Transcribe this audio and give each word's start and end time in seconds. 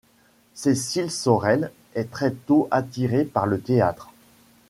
Cécile 0.55 1.11
Sorel 1.11 1.71
est 1.93 2.09
très 2.09 2.31
tôt 2.31 2.67
attirée 2.71 3.23
par 3.23 3.45
le 3.45 3.59
théâtre. 3.61 4.09